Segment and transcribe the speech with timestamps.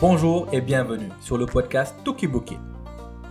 [0.00, 2.58] Bonjour et bienvenue sur le podcast Tukibuki,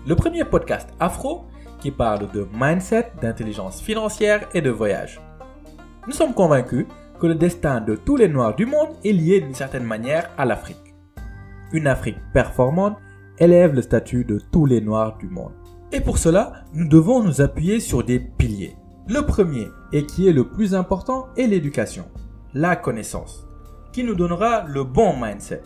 [0.07, 1.45] le premier podcast afro
[1.79, 5.19] qui parle de mindset, d'intelligence financière et de voyage.
[6.07, 6.85] Nous sommes convaincus
[7.19, 10.45] que le destin de tous les Noirs du monde est lié d'une certaine manière à
[10.45, 10.95] l'Afrique.
[11.73, 12.97] Une Afrique performante
[13.39, 15.53] élève le statut de tous les Noirs du monde.
[15.91, 18.77] Et pour cela, nous devons nous appuyer sur des piliers.
[19.09, 22.05] Le premier, et qui est le plus important, est l'éducation,
[22.53, 23.45] la connaissance,
[23.91, 25.61] qui nous donnera le bon mindset.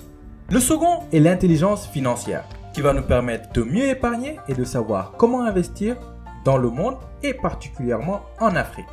[0.49, 5.11] Le second est l'intelligence financière, qui va nous permettre de mieux épargner et de savoir
[5.17, 5.97] comment investir
[6.45, 8.85] dans le monde et particulièrement en Afrique.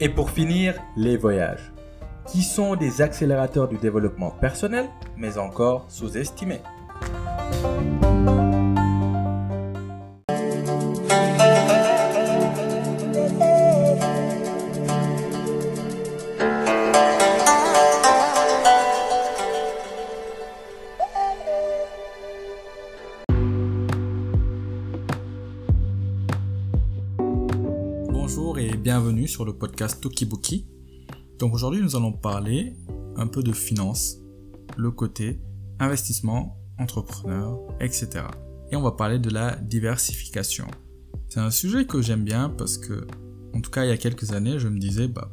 [0.00, 1.72] Et pour finir, les voyages,
[2.26, 6.62] qui sont des accélérateurs du développement personnel, mais encore sous-estimés.
[29.38, 30.66] Sur le podcast Tokibuki.
[31.38, 32.74] Donc aujourd'hui nous allons parler
[33.14, 34.16] un peu de finance,
[34.76, 35.40] le côté
[35.78, 38.24] investissement, entrepreneur, etc.
[38.72, 40.66] Et on va parler de la diversification.
[41.28, 43.06] C'est un sujet que j'aime bien parce que,
[43.54, 45.30] en tout cas il y a quelques années, je me disais, bah,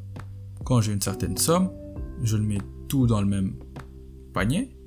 [0.66, 1.72] quand j'ai une certaine somme,
[2.22, 3.56] je le mets tout dans le même
[4.36, 4.78] panier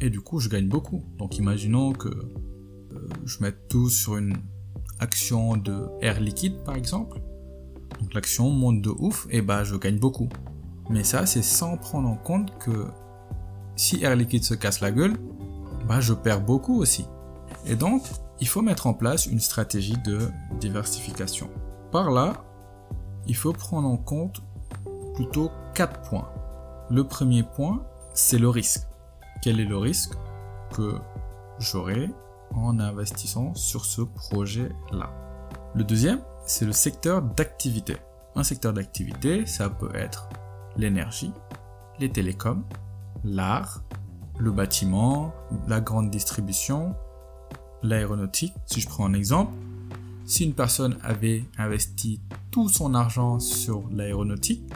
[0.00, 1.02] et du coup je gagne beaucoup.
[1.16, 4.36] Donc imaginons que euh, je mette tout sur une
[4.98, 7.22] action de Air Liquide par exemple
[8.00, 10.28] donc l'action monte de ouf, et bah je gagne beaucoup.
[10.88, 12.88] Mais ça, c'est sans prendre en compte que
[13.76, 15.16] si Air Liquide se casse la gueule,
[15.86, 17.06] bah je perds beaucoup aussi.
[17.66, 18.02] Et donc,
[18.40, 20.18] il faut mettre en place une stratégie de
[20.58, 21.50] diversification.
[21.92, 22.44] Par là,
[23.26, 24.42] il faut prendre en compte
[25.14, 26.28] plutôt quatre points.
[26.90, 28.82] Le premier point, c'est le risque.
[29.42, 30.14] Quel est le risque
[30.74, 30.94] que
[31.58, 32.10] j'aurai
[32.54, 35.10] en investissant sur ce projet-là?
[35.74, 36.20] Le deuxième,
[36.50, 37.96] c'est le secteur d'activité.
[38.34, 40.28] Un secteur d'activité, ça peut être
[40.76, 41.32] l'énergie,
[42.00, 42.64] les télécoms,
[43.22, 43.84] l'art,
[44.36, 45.32] le bâtiment,
[45.68, 46.96] la grande distribution,
[47.84, 48.52] l'aéronautique.
[48.66, 49.52] Si je prends un exemple,
[50.24, 52.20] si une personne avait investi
[52.50, 54.68] tout son argent sur l'aéronautique,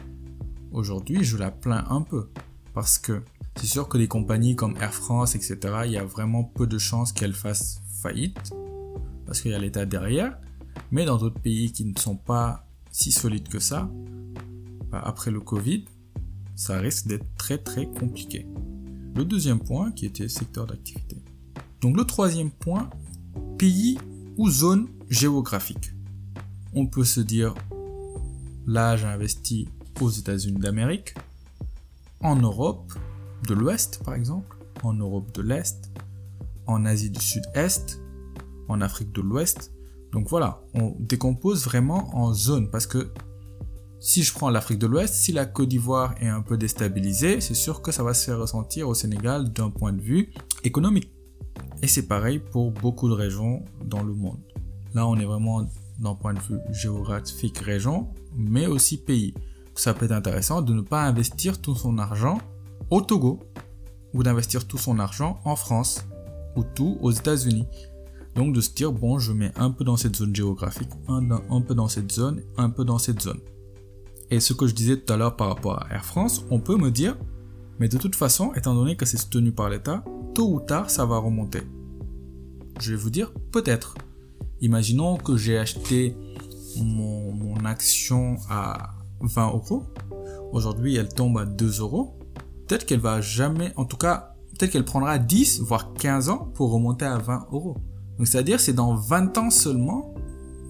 [0.71, 2.29] aujourd'hui je la plains un peu.
[2.73, 3.21] Parce que
[3.57, 6.77] c'est sûr que des compagnies comme Air France, etc., il y a vraiment peu de
[6.77, 8.53] chances qu'elles fassent faillite.
[9.25, 10.37] Parce qu'il y a l'État derrière.
[10.91, 13.89] Mais dans d'autres pays qui ne sont pas si solides que ça,
[14.89, 15.85] bah, après le Covid,
[16.55, 18.47] ça risque d'être très très compliqué.
[19.15, 21.17] Le deuxième point qui était secteur d'activité.
[21.81, 22.89] Donc le troisième point,
[23.57, 23.97] pays
[24.37, 25.91] ou zone géographique.
[26.73, 27.53] On peut se dire,
[28.65, 29.67] là j'ai investi
[30.01, 31.13] aux États-Unis d'Amérique,
[32.21, 32.93] en Europe
[33.47, 35.91] de l'Ouest par exemple, en Europe de l'Est,
[36.67, 38.01] en Asie du Sud-Est,
[38.67, 39.71] en Afrique de l'Ouest,
[40.15, 43.11] donc voilà, on décompose vraiment en zones parce que
[43.99, 47.53] si je prends l'Afrique de l'Ouest, si la Côte d'Ivoire est un peu déstabilisée, c'est
[47.53, 50.31] sûr que ça va se faire ressentir au Sénégal d'un point de vue
[50.63, 51.11] économique.
[51.83, 54.39] Et c'est pareil pour beaucoup de régions dans le monde.
[54.93, 55.67] Là, on est vraiment
[55.99, 59.33] d'un point de vue géographique région, mais aussi pays.
[59.75, 62.37] Ça peut être intéressant de ne pas investir tout son argent
[62.89, 63.41] au Togo
[64.13, 66.05] ou d'investir tout son argent en France
[66.55, 67.67] ou tout aux États-Unis.
[68.35, 71.73] Donc de se dire, bon, je mets un peu dans cette zone géographique, un, peu
[71.73, 73.39] dans cette zone, un peu dans cette zone.
[74.29, 76.75] Et ce que je disais tout à l'heure par rapport à Air France, on peut
[76.75, 77.17] me dire,
[77.79, 80.03] mais de toute façon, étant donné que c'est soutenu par l'État,
[80.33, 81.61] tôt ou tard, ça va remonter.
[82.79, 83.95] Je vais vous dire, peut-être.
[84.59, 86.17] Imaginons que j'ai acheté
[86.77, 89.83] mon, mon, action à 20 euros.
[90.51, 92.19] Aujourd'hui, elle tombe à 2 euros.
[92.67, 96.71] Peut-être qu'elle va jamais, en tout cas, peut-être qu'elle prendra 10, voire 15 ans pour
[96.71, 97.77] remonter à 20 euros.
[98.17, 100.13] Donc c'est-à-dire c'est dans 20 ans seulement,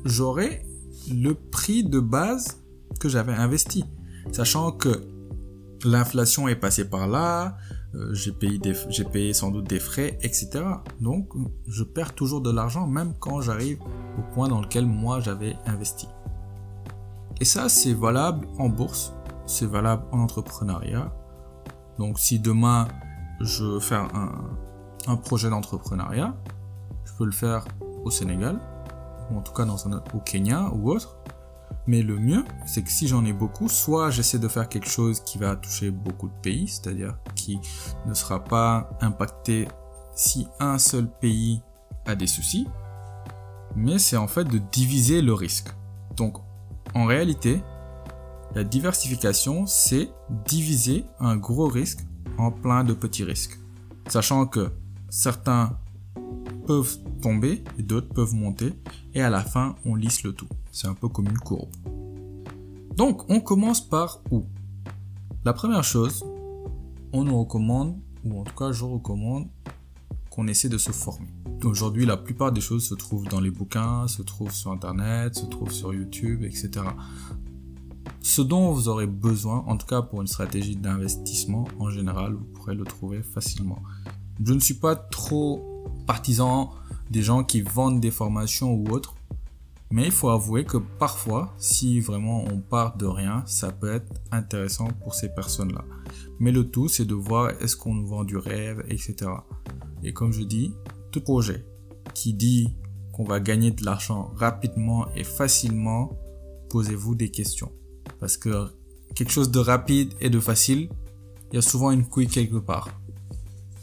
[0.04, 0.66] j'aurai
[1.12, 2.64] le prix de base
[3.00, 3.86] que j'avais investi.
[4.32, 5.08] Sachant que
[5.84, 7.58] l'inflation est passée par là,
[7.94, 10.64] euh, j'ai payé, sans doute des frais, etc.
[11.00, 11.34] Donc
[11.68, 13.80] je perds toujours de l'argent même quand j'arrive
[14.18, 16.08] au point dans lequel moi j'avais investi.
[17.40, 19.14] Et ça c'est valable en bourse,
[19.46, 21.14] c'est valable en entrepreneuriat.
[22.00, 22.88] Donc si demain
[23.42, 24.50] je faire un,
[25.08, 26.36] un projet d'entrepreneuriat,
[27.18, 27.66] peux le faire
[28.04, 28.60] au Sénégal,
[29.32, 29.78] ou en tout cas dans
[30.14, 31.18] au Kenya ou autre.
[31.88, 35.20] Mais le mieux, c'est que si j'en ai beaucoup, soit j'essaie de faire quelque chose
[35.20, 37.60] qui va toucher beaucoup de pays, c'est-à-dire qui
[38.06, 39.68] ne sera pas impacté
[40.16, 41.62] si un seul pays
[42.06, 42.68] a des soucis,
[43.76, 45.70] mais c'est en fait de diviser le risque.
[46.16, 46.38] Donc,
[46.94, 47.62] en réalité,
[48.54, 50.10] la diversification, c'est
[50.46, 52.06] diviser un gros risque
[52.38, 53.60] en plein de petits risques.
[54.08, 54.72] Sachant que
[55.10, 55.78] certains
[56.66, 58.74] peuvent tomber et d'autres peuvent monter.
[59.14, 60.48] Et à la fin, on lisse le tout.
[60.72, 61.70] C'est un peu comme une courbe.
[62.96, 64.46] Donc, on commence par où?
[65.44, 66.24] La première chose,
[67.14, 69.48] on nous recommande, ou en tout cas je recommande,
[70.30, 71.28] qu'on essaie de se former.
[71.64, 75.46] Aujourd'hui, la plupart des choses se trouvent dans les bouquins, se trouvent sur Internet, se
[75.46, 76.70] trouvent sur YouTube, etc.
[78.22, 82.46] Ce dont vous aurez besoin, en tout cas pour une stratégie d'investissement en général, vous
[82.46, 83.82] pourrez le trouver facilement.
[84.44, 85.75] Je ne suis pas trop
[86.06, 86.72] partisan
[87.10, 89.16] des gens qui vendent des formations ou autres,
[89.92, 94.12] mais il faut avouer que parfois, si vraiment on part de rien, ça peut être
[94.32, 95.86] intéressant pour ces personnes-là.
[96.40, 99.32] Mais le tout, c'est de voir est-ce qu'on nous vend du rêve, etc.
[100.04, 100.74] Et comme je dis,
[101.12, 101.66] tout projet
[102.14, 102.76] qui dit
[103.14, 106.18] qu'on va gagner de l'argent rapidement et facilement,
[106.70, 107.72] posez-vous des questions.
[108.20, 108.68] Parce que
[109.14, 110.90] quelque chose de rapide et de facile,
[111.52, 112.90] il y a souvent une couille quelque part.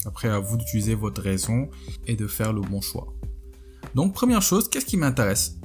[0.05, 1.69] Après, à vous d'utiliser votre raison
[2.07, 3.13] et de faire le bon choix.
[3.95, 5.59] Donc, première chose, qu'est-ce qui m'intéresse?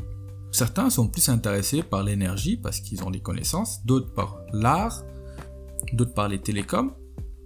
[0.51, 5.04] Certains sont plus intéressés par l'énergie parce qu'ils ont des connaissances, d'autres par l'art,
[5.94, 6.92] d'autres par les télécoms.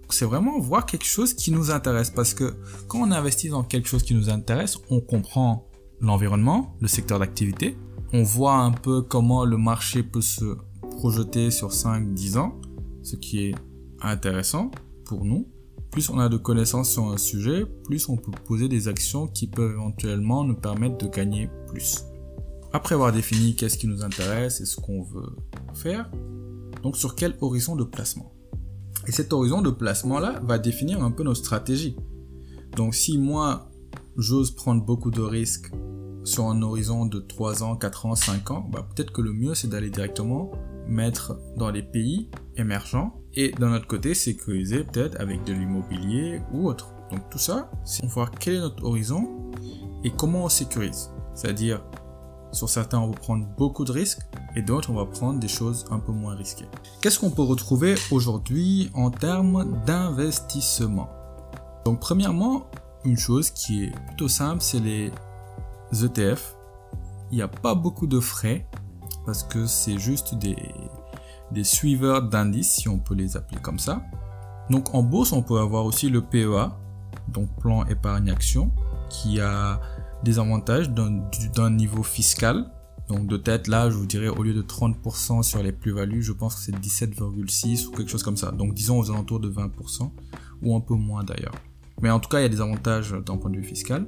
[0.08, 2.54] C'est vraiment voir quelque chose qui nous intéresse parce que
[2.86, 5.68] quand on investit dans quelque chose qui nous intéresse, on comprend
[6.00, 7.78] l'environnement, le secteur d'activité,
[8.12, 10.56] on voit un peu comment le marché peut se
[10.98, 12.60] projeter sur 5-10 ans,
[13.02, 13.54] ce qui est
[14.00, 14.70] intéressant
[15.04, 15.48] pour nous.
[15.92, 19.46] Plus on a de connaissances sur un sujet, plus on peut poser des actions qui
[19.46, 22.06] peuvent éventuellement nous permettre de gagner plus.
[22.72, 25.36] Après avoir défini qu'est-ce qui nous intéresse et ce qu'on veut
[25.74, 26.10] faire,
[26.82, 28.32] donc sur quel horizon de placement?
[29.06, 31.96] Et cet horizon de placement-là va définir un peu nos stratégies.
[32.74, 33.70] Donc si moi,
[34.16, 35.70] j'ose prendre beaucoup de risques
[36.24, 39.54] sur un horizon de 3 ans, 4 ans, 5 ans, bah peut-être que le mieux
[39.54, 40.52] c'est d'aller directement
[40.88, 46.68] mettre dans les pays émergents et d'un autre côté sécuriser peut-être avec de l'immobilier ou
[46.68, 46.92] autre.
[47.10, 49.28] Donc tout ça, c'est voir quel est notre horizon
[50.04, 51.10] et comment on sécurise.
[51.34, 51.82] C'est-à-dire,
[52.52, 54.20] sur certains, on va prendre beaucoup de risques
[54.56, 56.68] et d'autres, on va prendre des choses un peu moins risquées.
[57.00, 61.08] Qu'est-ce qu'on peut retrouver aujourd'hui en termes d'investissement?
[61.84, 62.66] Donc premièrement,
[63.04, 65.10] une chose qui est plutôt simple, c'est les
[65.92, 66.56] ETF.
[67.30, 68.66] Il n'y a pas beaucoup de frais
[69.24, 70.56] parce que c'est juste des,
[71.52, 74.02] des suiveurs d'indices, si on peut les appeler comme ça.
[74.70, 76.70] Donc en bourse, on peut avoir aussi le PEA,
[77.28, 78.72] donc plan épargne action,
[79.10, 79.80] qui a
[80.24, 82.70] des avantages d'un niveau fiscal.
[83.08, 86.32] Donc de tête, là, je vous dirais, au lieu de 30% sur les plus-values, je
[86.32, 88.52] pense que c'est 17,6 ou quelque chose comme ça.
[88.52, 90.10] Donc disons aux alentours de 20%,
[90.62, 91.54] ou un peu moins d'ailleurs.
[92.00, 94.06] Mais en tout cas, il y a des avantages d'un point de vue fiscal.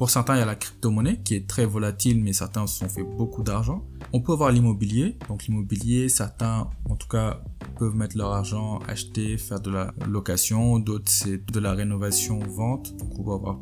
[0.00, 2.88] Pour certains, il y a la crypto-monnaie qui est très volatile, mais certains se sont
[2.88, 3.84] fait beaucoup d'argent.
[4.14, 5.18] On peut avoir l'immobilier.
[5.28, 7.42] Donc l'immobilier, certains, en tout cas,
[7.78, 10.78] peuvent mettre leur argent, acheter, faire de la location.
[10.78, 12.96] D'autres, c'est de la rénovation-vente.
[12.96, 13.58] Donc on peut avoir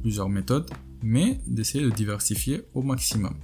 [0.00, 0.70] plusieurs méthodes,
[1.02, 3.34] mais d'essayer de diversifier au maximum.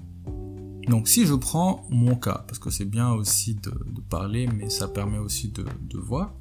[0.86, 3.72] Donc si je prends mon cas, parce que c'est bien aussi de,
[4.08, 6.32] parler, mais ça permet aussi de voir.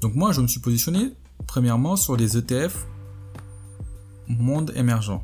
[0.00, 1.10] Donc moi, je me suis positionné
[1.48, 2.86] premièrement sur les ETF
[4.28, 5.20] monde émergent.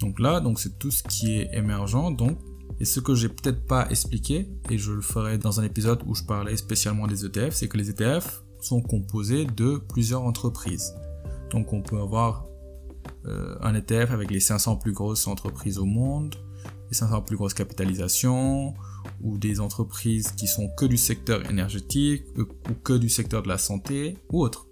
[0.00, 2.10] Donc là, donc c'est tout ce qui est émergent.
[2.12, 2.38] Donc,
[2.80, 6.14] et ce que j'ai peut-être pas expliqué, et je le ferai dans un épisode où
[6.14, 10.94] je parlais spécialement des ETF, c'est que les ETF sont composés de plusieurs entreprises.
[11.50, 12.46] Donc on peut avoir
[13.26, 16.34] euh, un ETF avec les 500 plus grosses entreprises au monde,
[16.90, 18.74] les 500 plus grosses capitalisations,
[19.20, 23.48] ou des entreprises qui sont que du secteur énergétique, euh, ou que du secteur de
[23.48, 24.66] la santé, ou autre.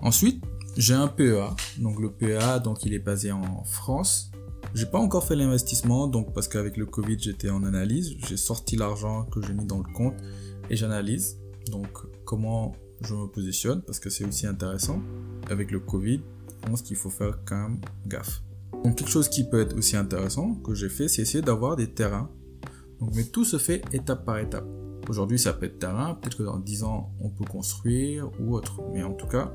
[0.00, 0.42] Ensuite,
[0.76, 1.54] j'ai un PEA.
[1.78, 4.30] Donc le PEA, donc il est basé en France.
[4.74, 8.16] J'ai pas encore fait l'investissement, donc parce qu'avec le Covid j'étais en analyse.
[8.26, 10.14] J'ai sorti l'argent que j'ai mis dans le compte
[10.70, 11.38] et j'analyse.
[11.70, 11.88] Donc
[12.24, 12.72] comment
[13.04, 15.02] je me positionne parce que c'est aussi intéressant.
[15.50, 18.42] Avec le Covid, je pense qu'il faut faire quand même gaffe.
[18.84, 21.90] Donc quelque chose qui peut être aussi intéressant que j'ai fait, c'est essayer d'avoir des
[21.90, 22.30] terrains.
[23.00, 24.64] Donc, mais tout se fait étape par étape.
[25.08, 28.80] Aujourd'hui ça peut être terrain, peut-être que dans 10 ans on peut construire ou autre.
[28.92, 29.52] Mais en tout cas,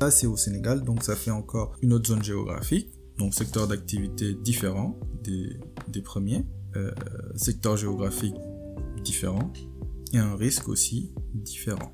[0.00, 4.34] ça, c'est au Sénégal, donc ça fait encore une autre zone géographique, donc secteur d'activité
[4.34, 6.44] différent des, des premiers,
[6.76, 6.90] euh,
[7.34, 8.34] secteur géographique
[9.02, 9.52] différent
[10.12, 11.92] et un risque aussi différent.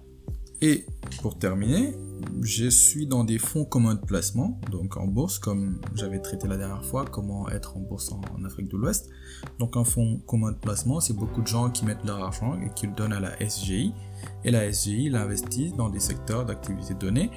[0.61, 0.87] Et
[1.23, 1.93] pour terminer,
[2.41, 6.57] je suis dans des fonds communs de placement, donc en bourse, comme j'avais traité la
[6.57, 9.09] dernière fois, comment être en bourse en, Afrique de l'Ouest.
[9.59, 12.71] Donc un fonds commun de placement, c'est beaucoup de gens qui mettent leur argent et
[12.75, 13.93] qui le donnent à la SGI.
[14.45, 17.31] Et la SGI l'investit dans des secteurs d'activité donnés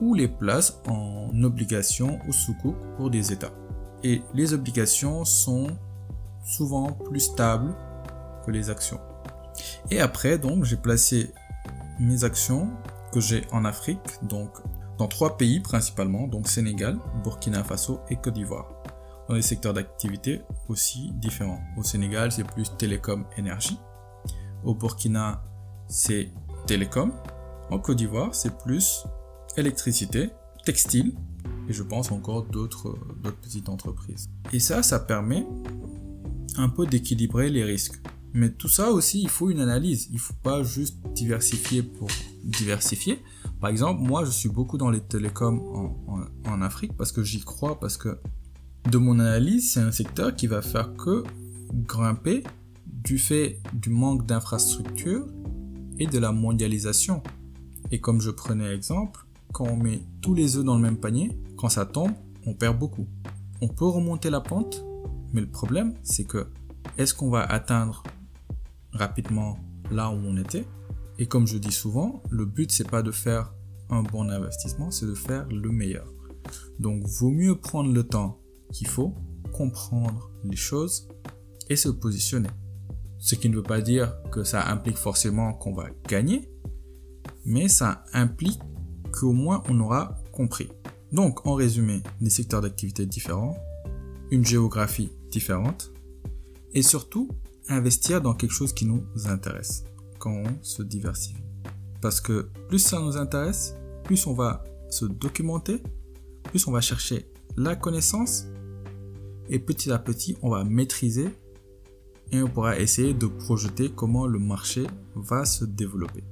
[0.00, 3.52] ou les place en obligations ou sukuk pour des États.
[4.02, 5.68] Et les obligations sont
[6.44, 7.74] souvent plus stables
[8.44, 9.00] que les actions.
[9.90, 11.32] Et après, donc, j'ai placé
[11.98, 12.68] mes actions
[13.12, 14.50] que j'ai en Afrique, donc
[14.98, 18.68] dans trois pays principalement, donc Sénégal, Burkina Faso et Côte d'Ivoire.
[19.28, 21.60] Dans des secteurs d'activité aussi différents.
[21.76, 23.78] Au Sénégal, c'est plus télécom énergie.
[24.64, 25.42] Au Burkina,
[25.88, 26.30] c'est
[26.66, 27.12] télécom.
[27.70, 29.04] En Côte d'Ivoire, c'est plus
[29.56, 30.30] électricité,
[30.64, 31.14] textile
[31.68, 32.96] et je pense encore d'autres
[33.42, 34.28] petites entreprises.
[34.52, 35.46] Et ça, ça permet
[36.56, 38.00] un peu d'équilibrer les risques.
[38.32, 40.08] Mais tout ça aussi, il faut une analyse.
[40.12, 42.08] Il faut pas juste diversifier pour
[42.42, 43.22] diversifier.
[43.60, 45.60] Par exemple, moi, je suis beaucoup dans les télécoms
[46.08, 48.18] en, en Afrique parce que j'y crois, parce que
[48.90, 51.22] de mon analyse, c'est un secteur qui va faire que
[51.72, 52.42] grimper
[52.86, 55.26] du fait du manque d'infrastructures
[55.98, 57.22] et de la mondialisation.
[57.90, 59.23] Et comme je prenais exemple,
[59.54, 62.10] quand on met tous les œufs dans le même panier, quand ça tombe,
[62.44, 63.06] on perd beaucoup.
[63.62, 64.84] On peut remonter la pente,
[65.32, 66.48] mais le problème, c'est que
[66.98, 68.02] est-ce qu'on va atteindre
[68.92, 69.56] rapidement
[69.92, 70.66] là où on était?
[71.20, 73.54] Et comme je dis souvent, le but c'est pas de faire
[73.90, 76.12] un bon investissement, c'est de faire le meilleur.
[76.80, 78.40] Donc vaut mieux prendre le temps
[78.72, 79.14] qu'il faut,
[79.52, 81.08] comprendre les choses
[81.70, 82.50] et se positionner.
[83.18, 86.50] Ce qui ne veut pas dire que ça implique forcément qu'on va gagner,
[87.44, 88.60] mais ça implique
[89.14, 90.68] qu'au moins on aura compris.
[91.12, 93.56] Donc, en résumé, des secteurs d'activité différents,
[94.30, 95.92] une géographie différente,
[96.72, 97.28] et surtout,
[97.68, 99.84] investir dans quelque chose qui nous intéresse
[100.18, 101.42] quand on se diversifie.
[102.00, 105.82] Parce que plus ça nous intéresse, plus on va se documenter,
[106.44, 108.46] plus on va chercher la connaissance,
[109.48, 111.28] et petit à petit, on va maîtriser
[112.32, 116.24] et on pourra essayer de projeter comment le marché va se développer.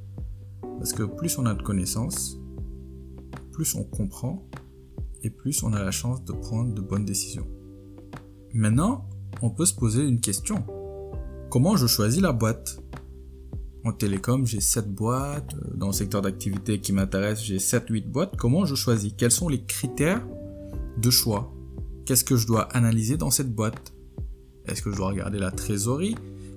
[0.79, 2.39] Parce que plus on a de connaissances,
[3.53, 4.49] plus on comprend
[5.23, 7.47] et plus on a la chance de prendre de bonnes décisions.
[8.53, 9.09] Maintenant,
[9.41, 10.65] on peut se poser une question.
[11.51, 12.83] Comment je choisis la boîte?
[13.85, 15.55] En télécom, j'ai 7 boîtes.
[15.77, 18.37] Dans le secteur d'activité qui m'intéresse, j'ai 7-8 boîtes.
[18.37, 19.13] Comment je choisis?
[19.17, 20.27] Quels sont les critères
[20.99, 21.53] de choix?
[22.05, 23.93] Qu'est-ce que je dois analyser dans cette boîte?
[24.67, 26.15] Est-ce que je dois regarder la trésorerie?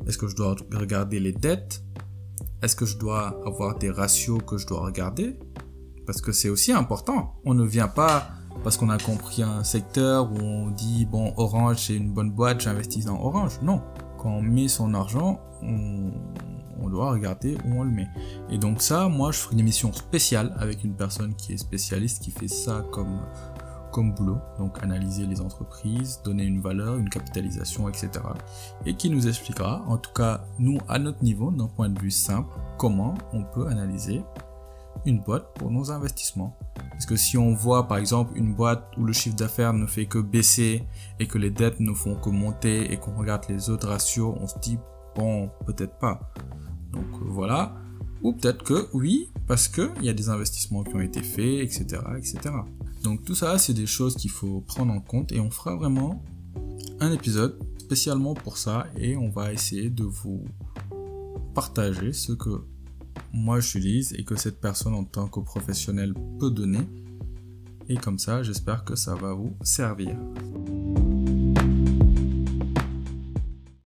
[0.07, 1.83] Est-ce que je dois regarder les dettes?
[2.61, 5.37] Est-ce que je dois avoir des ratios que je dois regarder?
[6.05, 7.33] Parce que c'est aussi important.
[7.45, 8.29] On ne vient pas
[8.63, 12.61] parce qu'on a compris un secteur où on dit bon Orange c'est une bonne boîte,
[12.61, 13.59] j'investis dans Orange.
[13.61, 13.81] Non,
[14.17, 16.11] quand on met son argent, on,
[16.89, 18.07] doit regarder où on le met.
[18.49, 22.21] Et donc ça, moi je ferai une émission spéciale avec une personne qui est spécialiste,
[22.23, 23.19] qui fait ça comme
[23.91, 28.09] comme boulot, donc analyser les entreprises, donner une valeur, une capitalisation, etc.
[28.85, 32.11] Et qui nous expliquera, en tout cas nous à notre niveau, d'un point de vue
[32.11, 34.21] simple, comment on peut analyser
[35.05, 36.57] une boîte pour nos investissements.
[36.91, 40.05] Parce que si on voit par exemple une boîte où le chiffre d'affaires ne fait
[40.05, 40.83] que baisser
[41.19, 44.47] et que les dettes ne font que monter et qu'on regarde les autres ratios, on
[44.47, 44.77] se dit
[45.15, 46.31] bon, peut-être pas.
[46.91, 47.75] Donc voilà.
[48.21, 52.01] Ou peut-être que oui, parce qu'il y a des investissements qui ont été faits, etc.
[52.17, 52.55] etc.
[53.03, 56.23] Donc tout ça, c'est des choses qu'il faut prendre en compte et on fera vraiment
[56.99, 60.43] un épisode spécialement pour ça et on va essayer de vous
[61.53, 62.65] partager ce que
[63.33, 66.87] moi j'utilise et que cette personne en tant que professionnel peut donner.
[67.87, 70.15] Et comme ça, j'espère que ça va vous servir.